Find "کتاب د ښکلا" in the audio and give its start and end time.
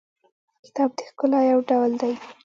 0.65-1.39